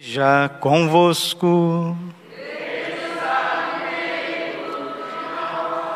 [0.00, 1.98] Já convosco.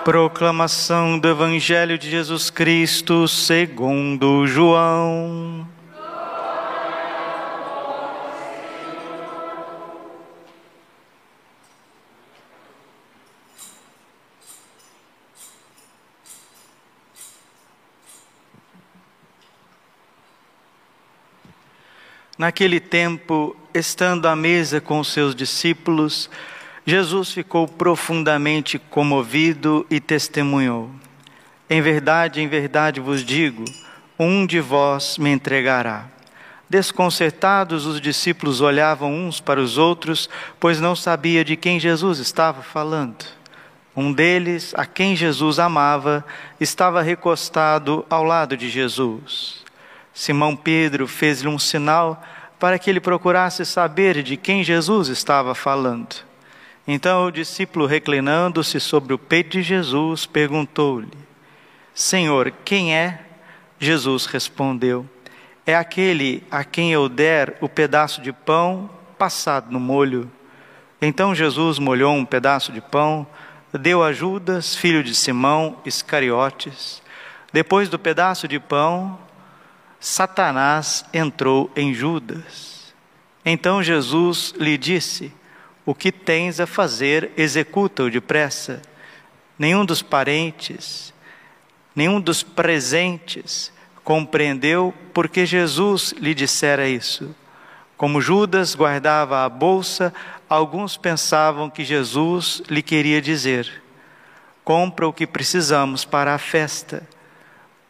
[0.04, 5.68] Proclamação do Evangelho de Jesus Cristo segundo João.
[22.36, 26.28] Naquele tempo, estando à mesa com os seus discípulos,
[26.84, 30.90] Jesus ficou profundamente comovido e testemunhou:
[31.70, 33.64] Em verdade, em verdade vos digo,
[34.18, 36.06] um de vós me entregará.
[36.68, 42.62] Desconcertados, os discípulos olhavam uns para os outros, pois não sabia de quem Jesus estava
[42.62, 43.24] falando.
[43.94, 46.24] Um deles, a quem Jesus amava,
[46.58, 49.62] estava recostado ao lado de Jesus.
[50.14, 52.22] Simão Pedro fez-lhe um sinal
[52.62, 56.14] para que ele procurasse saber de quem Jesus estava falando.
[56.86, 61.10] Então o discípulo, reclinando-se sobre o peito de Jesus, perguntou-lhe:
[61.92, 63.18] Senhor, quem é?
[63.80, 65.04] Jesus respondeu:
[65.66, 70.30] É aquele a quem eu der o pedaço de pão passado no molho.
[71.00, 73.26] Então Jesus molhou um pedaço de pão,
[73.72, 77.02] deu a Judas, filho de Simão Iscariotes.
[77.52, 79.18] Depois do pedaço de pão,
[80.02, 82.92] Satanás entrou em Judas.
[83.44, 85.32] Então Jesus lhe disse:
[85.86, 88.82] O que tens a fazer, executa-o depressa.
[89.56, 91.14] Nenhum dos parentes,
[91.94, 97.32] nenhum dos presentes compreendeu porque Jesus lhe dissera isso.
[97.96, 100.12] Como Judas guardava a bolsa,
[100.48, 103.80] alguns pensavam que Jesus lhe queria dizer:
[104.64, 107.06] Compra o que precisamos para a festa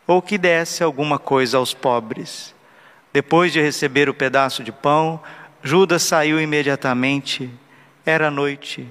[0.07, 2.55] ou que desse alguma coisa aos pobres.
[3.13, 5.21] Depois de receber o pedaço de pão,
[5.63, 7.51] Judas saiu imediatamente.
[8.05, 8.87] Era noite.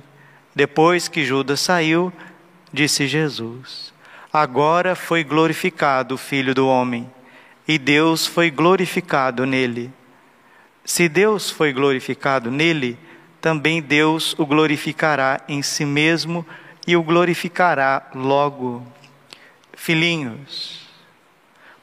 [0.55, 2.11] Depois que Judas saiu,
[2.71, 3.93] disse Jesus:
[4.31, 7.09] Agora foi glorificado o Filho do Homem,
[7.67, 9.91] e Deus foi glorificado nele.
[10.83, 12.97] Se Deus foi glorificado nele,
[13.39, 16.45] também Deus o glorificará em si mesmo
[16.85, 18.85] e o glorificará logo.
[19.73, 20.90] Filhinhos,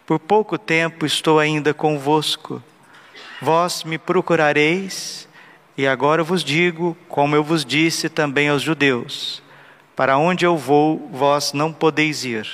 [0.08, 2.62] por pouco tempo estou ainda convosco.
[3.42, 5.28] Vós me procurareis,
[5.76, 9.42] e agora vos digo, como eu vos disse também aos judeus:
[9.94, 12.48] Para onde eu vou, vós não podeis ir.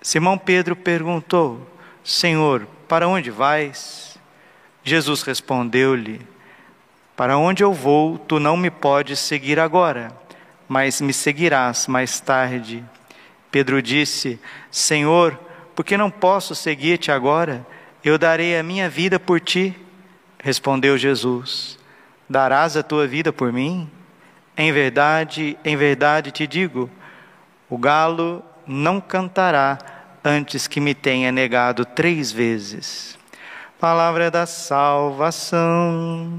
[0.00, 1.66] Simão Pedro perguntou:
[2.04, 4.16] Senhor, para onde vais?
[4.84, 6.20] Jesus respondeu-lhe:
[7.16, 10.16] Para onde eu vou, tu não me podes seguir agora,
[10.68, 12.84] mas me seguirás mais tarde.
[13.50, 14.38] Pedro disse:
[14.70, 15.36] Senhor,
[15.74, 17.66] porque não posso seguir-te agora?
[18.04, 19.74] Eu darei a minha vida por ti.
[20.42, 21.78] Respondeu Jesus:
[22.28, 23.90] Darás a tua vida por mim?
[24.56, 26.90] Em verdade, em verdade te digo:
[27.68, 29.78] o galo não cantará
[30.24, 33.18] antes que me tenha negado três vezes.
[33.80, 36.38] Palavra da salvação.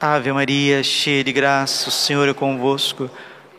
[0.00, 3.08] Ave Maria, cheia de graça, o Senhor é convosco.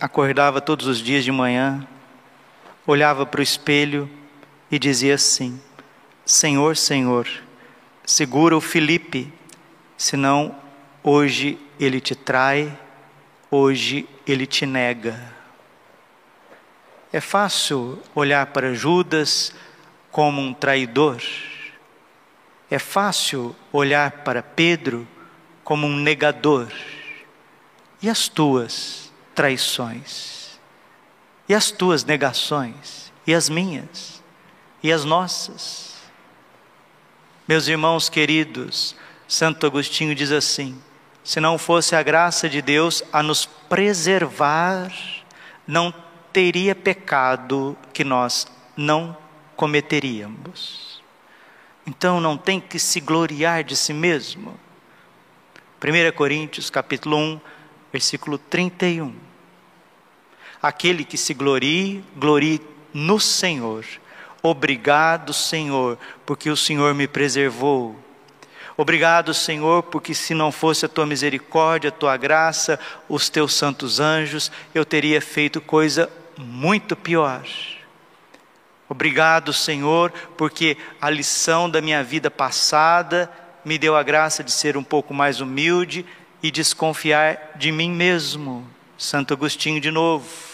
[0.00, 1.86] acordava todos os dias de manhã,
[2.86, 4.08] olhava para o espelho
[4.70, 5.60] e dizia assim:
[6.24, 7.28] Senhor, Senhor,
[8.04, 9.32] segura o Felipe,
[9.96, 10.54] senão
[11.02, 12.76] hoje ele te trai,
[13.50, 15.36] hoje ele te nega.
[17.12, 19.54] É fácil olhar para Judas
[20.10, 21.22] como um traidor.
[22.70, 25.08] É fácil olhar para Pedro
[25.64, 26.70] como um negador.
[28.02, 29.07] E as tuas?
[29.38, 30.58] Traições,
[31.48, 34.20] e as tuas negações, e as minhas,
[34.82, 35.94] e as nossas.
[37.46, 38.96] Meus irmãos queridos,
[39.28, 40.82] Santo Agostinho diz assim:
[41.22, 44.92] se não fosse a graça de Deus a nos preservar,
[45.64, 45.94] não
[46.32, 48.44] teria pecado que nós
[48.76, 49.16] não
[49.54, 51.00] cometeríamos.
[51.86, 54.58] Então não tem que se gloriar de si mesmo.
[55.80, 57.40] 1 Coríntios capítulo 1,
[57.92, 59.27] versículo 31.
[60.62, 62.60] Aquele que se glorie, glorie
[62.92, 63.84] no Senhor.
[64.42, 67.96] Obrigado, Senhor, porque o Senhor me preservou.
[68.76, 72.78] Obrigado, Senhor, porque se não fosse a tua misericórdia, a tua graça,
[73.08, 76.08] os teus santos anjos, eu teria feito coisa
[76.38, 77.44] muito pior.
[78.88, 83.30] Obrigado, Senhor, porque a lição da minha vida passada
[83.64, 86.06] me deu a graça de ser um pouco mais humilde
[86.42, 88.66] e desconfiar de mim mesmo.
[88.96, 90.47] Santo Agostinho de novo.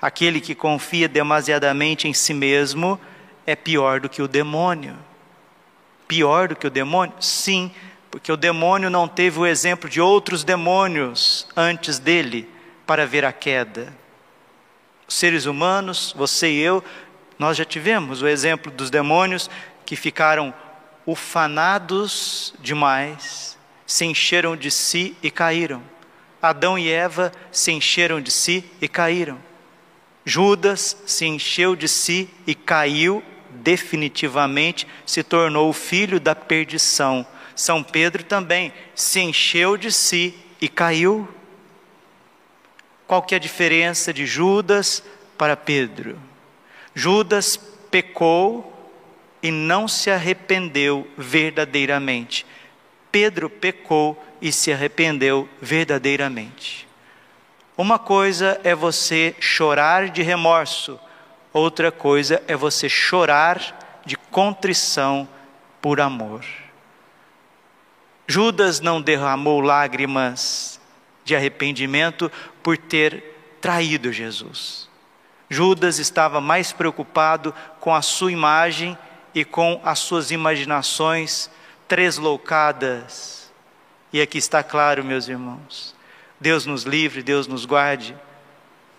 [0.00, 3.00] Aquele que confia demasiadamente em si mesmo
[3.44, 4.96] é pior do que o demônio.
[6.06, 7.14] Pior do que o demônio?
[7.20, 7.70] Sim,
[8.10, 12.48] porque o demônio não teve o exemplo de outros demônios antes dele
[12.86, 13.92] para ver a queda.
[15.06, 16.82] Os seres humanos, você e eu,
[17.38, 19.50] nós já tivemos o exemplo dos demônios
[19.84, 20.54] que ficaram
[21.06, 25.82] ufanados demais, se encheram de si e caíram.
[26.40, 29.47] Adão e Eva se encheram de si e caíram.
[30.28, 37.26] Judas se encheu de si e caiu definitivamente, se tornou o filho da perdição.
[37.56, 41.26] São Pedro também se encheu de si e caiu.
[43.06, 45.02] Qual que é a diferença de Judas
[45.38, 46.18] para Pedro?
[46.94, 47.56] Judas
[47.90, 48.74] pecou
[49.42, 52.44] e não se arrependeu verdadeiramente.
[53.10, 56.87] Pedro pecou e se arrependeu verdadeiramente.
[57.78, 60.98] Uma coisa é você chorar de remorso,
[61.52, 65.28] outra coisa é você chorar de contrição
[65.80, 66.44] por amor.
[68.26, 70.80] Judas não derramou lágrimas
[71.24, 72.32] de arrependimento
[72.64, 74.88] por ter traído Jesus.
[75.48, 78.98] Judas estava mais preocupado com a sua imagem
[79.32, 81.48] e com as suas imaginações
[81.86, 83.52] tresloucadas.
[84.12, 85.96] E aqui está claro, meus irmãos.
[86.40, 88.16] Deus nos livre, Deus nos guarde.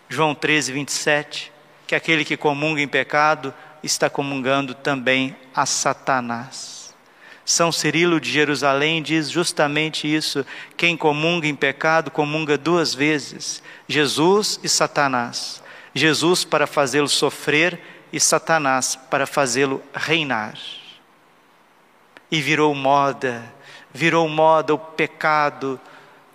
[0.08, 1.52] João 13, 27.
[1.88, 6.80] Que aquele que comunga em pecado está comungando também a Satanás.
[7.46, 10.46] São Cirilo de Jerusalém diz justamente isso:
[10.78, 15.64] quem comunga em pecado comunga duas vezes, Jesus e Satanás.
[15.96, 17.82] Jesus para fazê-lo sofrer
[18.14, 20.60] e Satanás para fazê-lo reinar.
[22.30, 23.44] E virou moda,
[23.92, 25.80] virou moda o pecado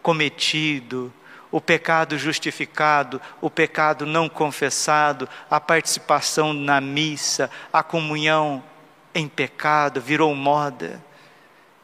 [0.05, 1.11] cometido,
[1.51, 8.63] o pecado justificado, o pecado não confessado, a participação na missa, a comunhão
[9.15, 11.03] em pecado, virou moda.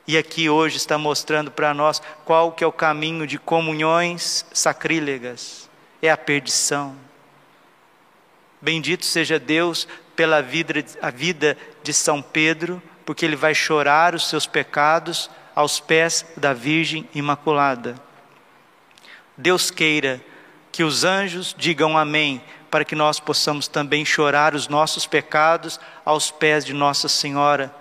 [0.07, 5.71] E aqui hoje está mostrando para nós qual que é o caminho de comunhões sacrílegas.
[6.03, 6.95] É a perdição.
[8.61, 14.29] Bendito seja Deus pela vida, a vida de São Pedro, porque ele vai chorar os
[14.29, 18.10] seus pecados aos pés da Virgem Imaculada.
[19.41, 20.21] Deus queira
[20.71, 26.31] que os anjos digam amém, para que nós possamos também chorar os nossos pecados aos
[26.31, 27.75] pés de Nossa Senhora.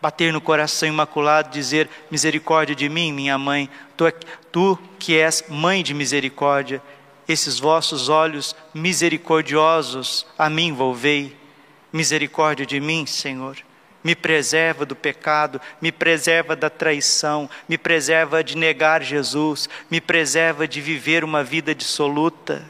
[0.00, 4.04] Bater no coração imaculado, dizer: Misericórdia de mim, minha mãe, tu,
[4.50, 6.82] tu que és mãe de misericórdia,
[7.28, 11.36] esses vossos olhos misericordiosos a mim volvei.
[11.92, 13.56] Misericórdia de mim, Senhor.
[14.04, 20.68] Me preserva do pecado, me preserva da traição, me preserva de negar Jesus, me preserva
[20.68, 22.62] de viver uma vida dissoluta,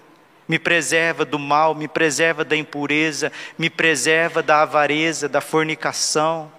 [0.46, 6.52] me preserva do mal, me preserva da impureza, me preserva da avareza, da fornicação.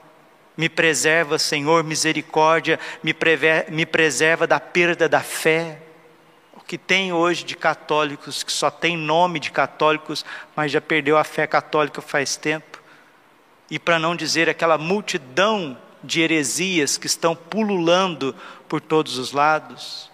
[0.58, 3.14] Me preserva, Senhor, misericórdia, me,
[3.70, 5.80] me preserva da perda da fé
[6.68, 11.24] que tem hoje de católicos, que só tem nome de católicos, mas já perdeu a
[11.24, 12.75] fé católica faz tempo.
[13.70, 18.36] E para não dizer aquela multidão de heresias que estão pululando
[18.70, 20.12] por todos os lados,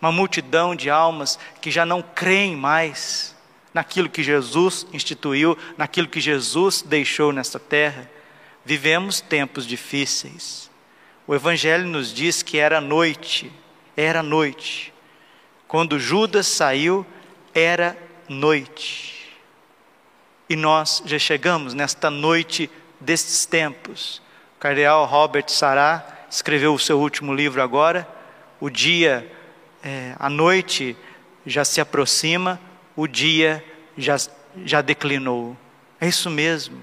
[0.00, 3.34] uma multidão de almas que já não creem mais
[3.72, 8.10] naquilo que Jesus instituiu, naquilo que Jesus deixou nesta terra.
[8.64, 10.70] Vivemos tempos difíceis.
[11.26, 13.50] O Evangelho nos diz que era noite,
[13.96, 14.92] era noite.
[15.66, 17.06] Quando Judas saiu,
[17.54, 17.96] era
[18.28, 19.13] noite.
[20.54, 22.70] E nós já chegamos nesta noite
[23.00, 24.22] destes tempos.
[24.56, 28.08] O cardeal Robert Sará escreveu o seu último livro agora.
[28.60, 29.28] O dia,
[29.82, 30.96] é, a noite
[31.44, 32.60] já se aproxima,
[32.94, 33.64] o dia
[33.98, 34.14] já,
[34.64, 35.56] já declinou.
[36.00, 36.80] É isso mesmo.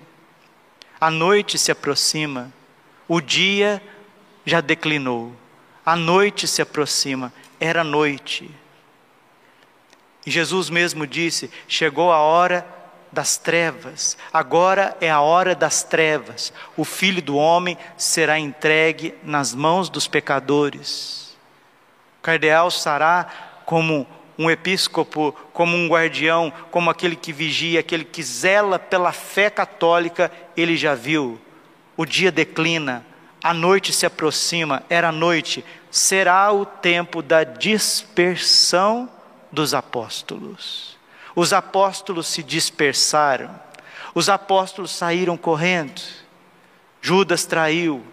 [0.99, 2.51] A noite se aproxima,
[3.07, 3.81] o dia
[4.45, 5.33] já declinou.
[5.85, 8.51] A noite se aproxima, era noite.
[10.25, 12.80] E Jesus mesmo disse: chegou a hora
[13.11, 16.53] das trevas, agora é a hora das trevas.
[16.77, 21.37] O filho do homem será entregue nas mãos dos pecadores.
[22.19, 23.27] O cardeal Sará,
[23.65, 29.49] como um episcopo, como um guardião, como aquele que vigia, aquele que zela pela fé
[29.49, 31.39] católica, ele já viu.
[31.97, 33.05] O dia declina,
[33.43, 39.09] a noite se aproxima, era noite, será o tempo da dispersão
[39.51, 40.97] dos apóstolos.
[41.35, 43.49] Os apóstolos se dispersaram,
[44.13, 46.01] os apóstolos saíram correndo.
[47.01, 48.03] Judas traiu,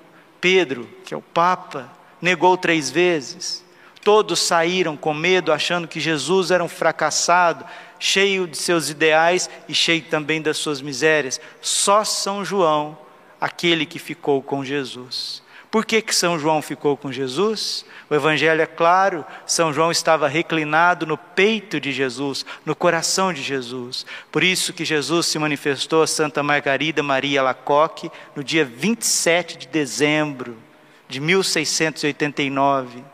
[0.41, 3.65] Pedro, que é o Papa, negou três vezes.
[4.03, 7.65] Todos saíram com medo, achando que Jesus era um fracassado,
[7.99, 11.41] cheio de seus ideais e cheio também das suas misérias.
[11.61, 12.97] Só São João,
[13.41, 15.43] aquele que ficou com Jesus.
[15.71, 17.85] Por que, que São João ficou com Jesus?
[18.09, 23.43] O Evangelho é claro: São João estava reclinado no peito de Jesus, no coração de
[23.43, 24.07] Jesus.
[24.33, 29.69] Por isso que Jesus se manifestou a Santa Margarida Maria Lacoque no dia 27 de
[29.69, 30.57] dezembro
[31.07, 33.05] de 1689,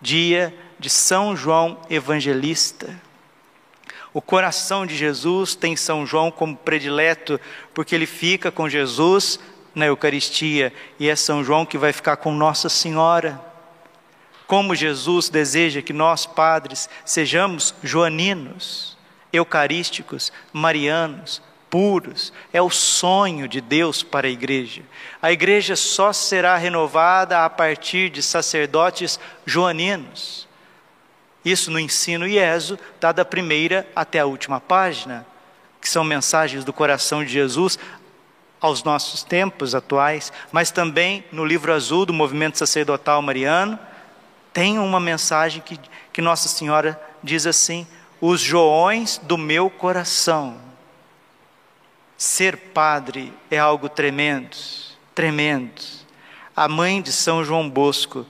[0.00, 3.00] dia de São João Evangelista.
[4.12, 7.40] O coração de Jesus tem São João como predileto,
[7.72, 9.40] porque ele fica com Jesus
[9.74, 13.40] na Eucaristia, e é São João que vai ficar com Nossa Senhora.
[14.46, 18.96] Como Jesus deseja que nós, padres, sejamos joaninos,
[19.32, 24.82] eucarísticos, marianos, puros, é o sonho de Deus para a igreja.
[25.20, 30.46] A igreja só será renovada a partir de sacerdotes joaninos.
[31.44, 35.26] Isso no ensino IESO, está da primeira até a última página,
[35.80, 37.78] que são mensagens do coração de Jesus
[38.64, 43.78] aos nossos tempos atuais, mas também no livro azul do movimento sacerdotal mariano,
[44.54, 45.78] tem uma mensagem que,
[46.10, 47.86] que Nossa Senhora diz assim:
[48.22, 50.56] os joões do meu coração.
[52.16, 54.56] Ser padre é algo tremendo,
[55.14, 55.82] tremendo.
[56.56, 58.24] A mãe de São João Bosco,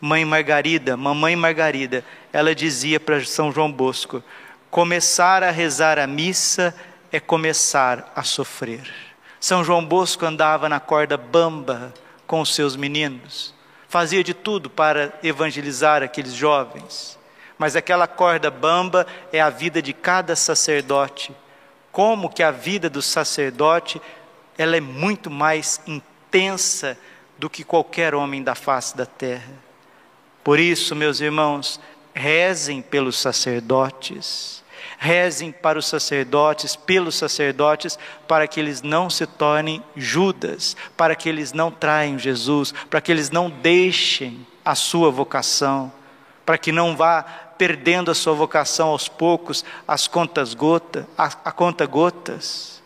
[0.00, 2.02] mãe Margarida, mamãe Margarida,
[2.32, 4.24] ela dizia para São João Bosco:
[4.70, 6.74] começar a rezar a missa
[7.12, 9.05] é começar a sofrer.
[9.46, 11.94] São João Bosco andava na corda bamba
[12.26, 13.54] com os seus meninos,
[13.86, 17.16] fazia de tudo para evangelizar aqueles jovens,
[17.56, 21.30] mas aquela corda bamba é a vida de cada sacerdote.
[21.92, 24.02] Como que a vida do sacerdote
[24.58, 26.98] ela é muito mais intensa
[27.38, 29.54] do que qualquer homem da face da terra.
[30.42, 31.78] Por isso, meus irmãos,
[32.12, 34.64] rezem pelos sacerdotes
[34.98, 41.28] Rezem para os sacerdotes, pelos sacerdotes, para que eles não se tornem Judas, para que
[41.28, 45.92] eles não traem Jesus, para que eles não deixem a sua vocação,
[46.44, 47.22] para que não vá
[47.58, 52.82] perdendo a sua vocação aos poucos, as contas gota, a, a conta gotas.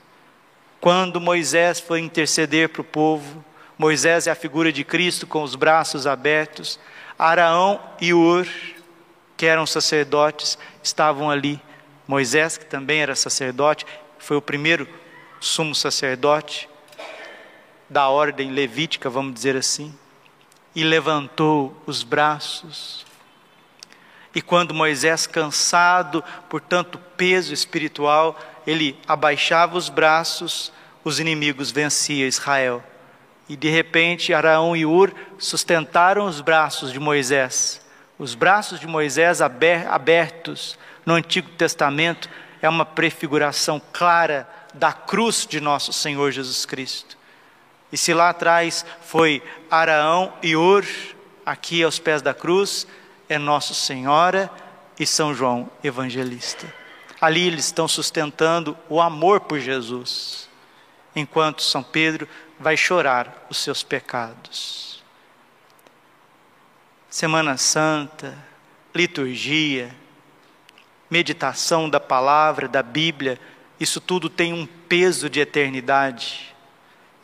[0.81, 3.45] Quando Moisés foi interceder para o povo,
[3.77, 6.79] Moisés é a figura de Cristo com os braços abertos,
[7.19, 8.47] Araão e Ur,
[9.37, 11.61] que eram sacerdotes, estavam ali
[12.11, 13.87] Moisés, que também era sacerdote,
[14.19, 14.89] foi o primeiro
[15.39, 16.69] sumo sacerdote
[17.89, 19.95] da ordem levítica, vamos dizer assim,
[20.75, 23.07] e levantou os braços.
[24.35, 28.37] E quando Moisés, cansado por tanto peso espiritual,
[28.67, 30.73] ele abaixava os braços,
[31.05, 32.83] os inimigos venciam Israel.
[33.49, 37.81] E de repente Araão e Ur sustentaram os braços de Moisés.
[38.19, 42.29] Os braços de Moisés abertos no Antigo Testamento
[42.63, 47.19] é uma prefiguração clara da cruz de nosso Senhor Jesus Cristo.
[47.93, 50.85] E se lá atrás foi Araão e Ur,
[51.45, 52.87] aqui aos pés da cruz
[53.29, 54.51] é Nossa Senhora
[54.99, 56.73] e São João Evangelista.
[57.21, 60.49] Ali eles estão sustentando o amor por Jesus,
[61.15, 62.29] enquanto São Pedro
[62.59, 65.03] vai chorar os seus pecados.
[67.09, 68.39] Semana Santa,
[68.95, 69.95] liturgia,
[71.11, 73.39] meditação da palavra, da Bíblia,
[73.79, 76.55] isso tudo tem um peso de eternidade.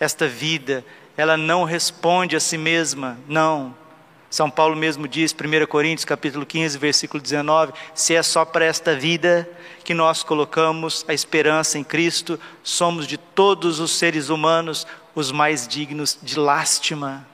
[0.01, 0.85] Esta vida,
[1.17, 3.75] ela não responde a si mesma, não.
[4.29, 8.95] São Paulo mesmo diz, 1 Coríntios capítulo 15, versículo 19, se é só para esta
[8.95, 9.49] vida
[9.85, 15.67] que nós colocamos a esperança em Cristo, somos de todos os seres humanos os mais
[15.67, 17.27] dignos de lástima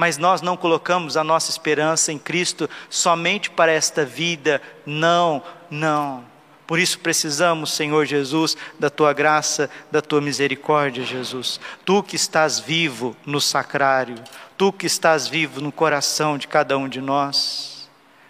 [0.00, 4.62] mas nós não colocamos a nossa esperança em Cristo somente para esta vida.
[4.86, 6.24] Não, não.
[6.66, 11.58] Por isso precisamos, Senhor Jesus, da tua graça, da tua misericórdia, Jesus.
[11.84, 14.16] Tu que estás vivo no sacrário,
[14.56, 17.88] tu que estás vivo no coração de cada um de nós.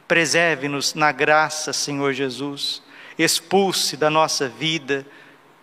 [0.08, 2.82] Preserve-nos na graça, Senhor Jesus.
[3.18, 5.06] Expulse da nossa vida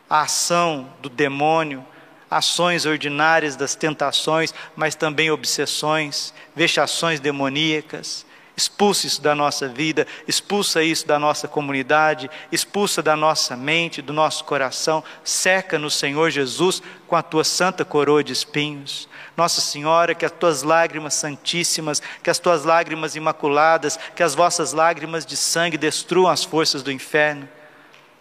[0.10, 1.84] a ação do demônio
[2.30, 8.26] ações ordinárias das tentações, mas também obsessões, vexações demoníacas.
[8.58, 14.12] Expulsa isso da nossa vida, expulsa isso da nossa comunidade, expulsa da nossa mente, do
[14.12, 15.04] nosso coração.
[15.24, 19.08] Seca no Senhor Jesus com a tua santa coroa de espinhos.
[19.38, 24.74] Nossa Senhora, que as tuas lágrimas santíssimas, que as tuas lágrimas imaculadas, que as vossas
[24.74, 27.48] lágrimas de sangue destruam as forças do inferno.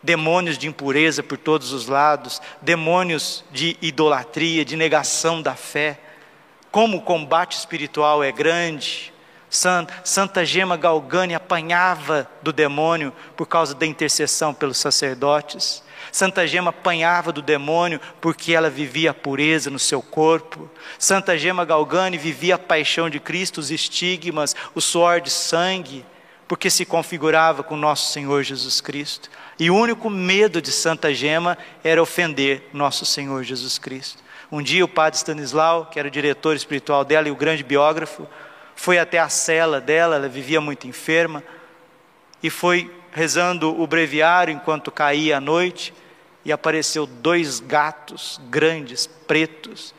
[0.02, 5.99] Demônios de impureza por todos os lados, demônios de idolatria, de negação da fé.
[6.71, 9.15] Como o combate espiritual é grande,
[10.05, 15.83] Santa Gema Galgani apanhava do demônio por causa da intercessão pelos sacerdotes.
[16.13, 20.71] Santa Gema apanhava do demônio porque ela vivia a pureza no seu corpo.
[20.99, 26.05] Santa Gema Galgani vivia a paixão de Cristo, os estigmas, o suor de sangue,
[26.47, 29.31] porque se configurava com nosso Senhor Jesus Cristo.
[29.59, 34.23] E o único medo de Santa Gema era ofender nosso Senhor Jesus Cristo.
[34.53, 38.29] Um dia o padre Stanislau, que era o diretor espiritual dela e o grande biógrafo,
[38.76, 41.42] foi até a cela dela, ela vivia muito enferma,
[42.42, 45.92] e foi rezando o breviário enquanto caía a noite,
[46.45, 49.92] e apareceu dois gatos grandes, pretos,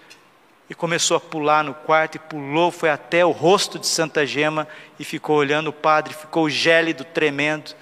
[0.70, 4.68] e começou a pular no quarto e pulou, foi até o rosto de Santa Gema
[5.00, 7.74] e ficou olhando o padre, ficou gélido, tremendo.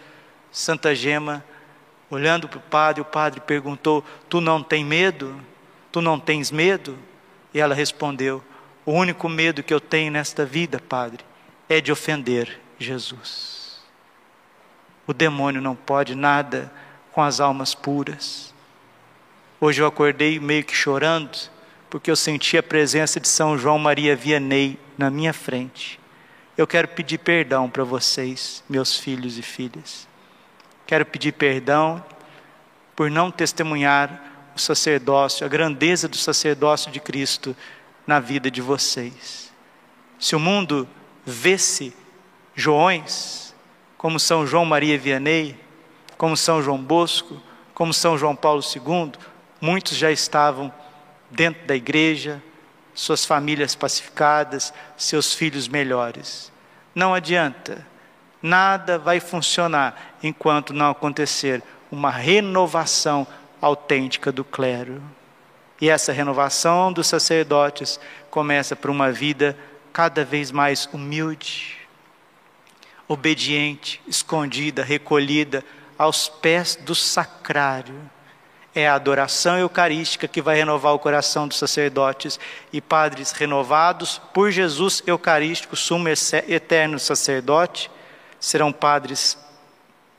[0.52, 1.44] Santa Gema,
[2.12, 5.36] olhando para o padre, o padre perguntou: Tu não tem medo?
[5.92, 6.98] Tu não tens medo?
[7.54, 8.44] E ela respondeu:
[8.86, 11.24] o único medo que eu tenho nesta vida, Padre,
[11.68, 13.80] é de ofender Jesus.
[15.08, 16.72] O demônio não pode nada
[17.12, 18.54] com as almas puras.
[19.60, 21.38] Hoje eu acordei meio que chorando,
[21.90, 26.00] porque eu senti a presença de São João Maria Vianney na minha frente.
[26.58, 30.08] Eu quero pedir perdão para vocês, meus filhos e filhas.
[30.86, 32.04] Quero pedir perdão
[32.96, 34.22] por não testemunhar
[34.56, 37.56] o sacerdócio, a grandeza do sacerdócio de Cristo
[38.06, 39.52] na vida de vocês.
[40.20, 40.88] Se o mundo
[41.26, 41.96] vê-se
[42.56, 43.54] Joões,
[43.98, 45.60] como São João Maria Vianney,
[46.18, 47.42] como São João Bosco,
[47.74, 49.12] como São João Paulo II,
[49.60, 50.74] muitos já estavam
[51.30, 52.42] dentro da igreja,
[52.94, 56.52] suas famílias pacificadas, seus filhos melhores.
[56.94, 57.86] Não adianta,
[58.42, 63.28] nada vai funcionar enquanto não acontecer uma renovação
[63.62, 65.02] autêntica do clero.
[65.80, 69.58] E essa renovação dos sacerdotes começa por uma vida
[69.92, 71.78] cada vez mais humilde,
[73.08, 75.64] obediente, escondida, recolhida
[75.98, 78.10] aos pés do sacrário.
[78.74, 82.38] É a adoração eucarística que vai renovar o coração dos sacerdotes
[82.74, 87.90] e padres renovados por Jesus Eucarístico, sumo eterno sacerdote,
[88.38, 89.38] serão padres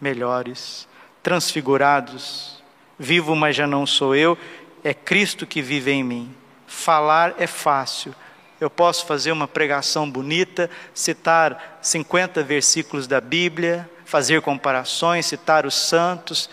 [0.01, 0.88] melhores,
[1.23, 2.62] transfigurados.
[2.99, 4.38] Vivo, mas já não sou eu,
[4.87, 6.33] é Cristo que vive em mim.
[6.64, 8.14] Falar é fácil.
[8.61, 15.75] Eu posso fazer uma pregação bonita, citar 50 versículos da Bíblia, fazer comparações, citar os
[15.75, 16.49] santos.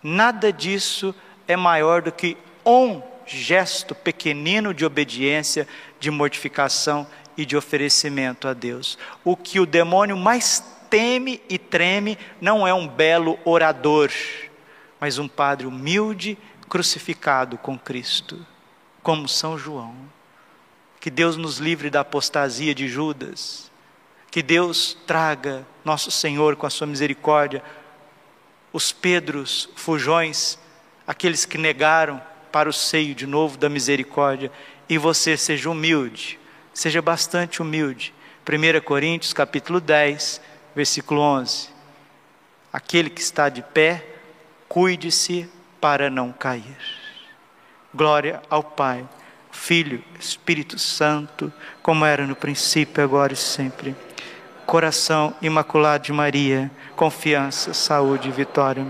[0.00, 1.12] Nada disso
[1.48, 5.66] é maior do que um gesto pequenino de obediência,
[5.98, 7.04] de mortificação
[7.36, 8.96] e de oferecimento a Deus.
[9.24, 14.12] O que o demônio mais teme e treme não é um belo orador,
[15.00, 16.38] mas um padre humilde
[16.72, 18.46] crucificado com Cristo,
[19.02, 19.94] como São João.
[20.98, 23.70] Que Deus nos livre da apostasia de Judas.
[24.30, 27.62] Que Deus traga nosso Senhor com a sua misericórdia
[28.72, 30.58] os Pedros, fujões,
[31.06, 34.50] aqueles que negaram para o seio de novo da misericórdia,
[34.88, 36.40] e você seja humilde,
[36.72, 38.14] seja bastante humilde.
[38.48, 40.40] 1 Coríntios capítulo 10,
[40.74, 41.68] versículo 11.
[42.72, 44.06] Aquele que está de pé,
[44.70, 45.50] cuide-se
[45.82, 46.78] para não cair.
[47.92, 49.04] Glória ao Pai,
[49.50, 53.96] Filho, Espírito Santo, como era no princípio, agora e sempre.
[54.64, 58.86] Coração imaculado de Maria, confiança, saúde e vitória.